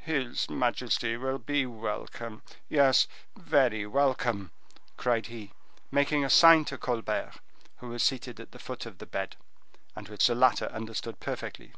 "His 0.00 0.50
majesty 0.50 1.16
will 1.16 1.38
be 1.38 1.64
welcome,—yes, 1.64 3.08
very 3.38 3.86
welcome," 3.86 4.50
cried 4.98 5.28
he, 5.28 5.52
making 5.90 6.26
a 6.26 6.28
sign 6.28 6.66
to 6.66 6.76
Colbert, 6.76 7.36
who 7.78 7.88
was 7.88 8.02
seated 8.02 8.38
at 8.38 8.52
the 8.52 8.58
foot 8.58 8.84
of 8.84 8.98
the 8.98 9.06
bed, 9.06 9.36
and 9.96 10.06
which 10.10 10.26
the 10.26 10.34
latter 10.34 10.66
understood 10.70 11.20
perfectly. 11.20 11.72